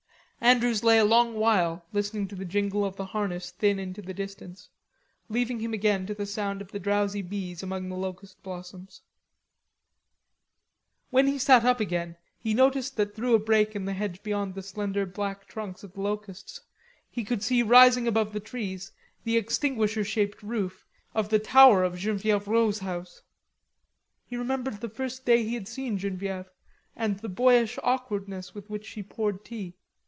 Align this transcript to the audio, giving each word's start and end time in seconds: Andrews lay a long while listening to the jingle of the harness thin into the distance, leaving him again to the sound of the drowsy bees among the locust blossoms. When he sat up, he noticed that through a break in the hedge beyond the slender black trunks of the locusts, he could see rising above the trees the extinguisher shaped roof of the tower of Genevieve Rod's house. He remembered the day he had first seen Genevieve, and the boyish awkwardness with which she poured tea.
Andrews 0.43 0.83
lay 0.83 0.97
a 0.97 1.05
long 1.05 1.35
while 1.35 1.85
listening 1.93 2.27
to 2.29 2.35
the 2.35 2.45
jingle 2.45 2.83
of 2.83 2.95
the 2.95 3.05
harness 3.05 3.51
thin 3.51 3.77
into 3.77 4.01
the 4.01 4.11
distance, 4.13 4.69
leaving 5.29 5.59
him 5.59 5.71
again 5.71 6.07
to 6.07 6.15
the 6.15 6.25
sound 6.25 6.61
of 6.63 6.71
the 6.71 6.79
drowsy 6.79 7.21
bees 7.21 7.61
among 7.61 7.89
the 7.89 7.95
locust 7.95 8.41
blossoms. 8.41 9.03
When 11.11 11.27
he 11.27 11.37
sat 11.37 11.63
up, 11.63 11.79
he 12.39 12.53
noticed 12.55 12.97
that 12.97 13.13
through 13.13 13.35
a 13.35 13.39
break 13.39 13.75
in 13.75 13.85
the 13.85 13.93
hedge 13.93 14.23
beyond 14.23 14.55
the 14.55 14.63
slender 14.63 15.05
black 15.05 15.45
trunks 15.45 15.83
of 15.83 15.93
the 15.93 16.01
locusts, 16.01 16.59
he 17.07 17.23
could 17.23 17.43
see 17.43 17.61
rising 17.61 18.07
above 18.07 18.33
the 18.33 18.39
trees 18.39 18.91
the 19.23 19.37
extinguisher 19.37 20.03
shaped 20.03 20.41
roof 20.41 20.87
of 21.13 21.29
the 21.29 21.37
tower 21.37 21.83
of 21.83 21.97
Genevieve 21.99 22.47
Rod's 22.47 22.79
house. 22.79 23.21
He 24.25 24.35
remembered 24.37 24.81
the 24.81 24.87
day 25.23 25.43
he 25.43 25.53
had 25.53 25.65
first 25.67 25.75
seen 25.75 25.99
Genevieve, 25.99 26.49
and 26.95 27.19
the 27.19 27.29
boyish 27.29 27.77
awkwardness 27.83 28.55
with 28.55 28.71
which 28.71 28.87
she 28.87 29.03
poured 29.03 29.45
tea. 29.45 29.75